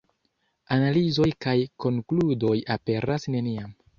[0.75, 1.53] Analizoj kaj
[1.85, 3.77] konkludoj aperas neniam.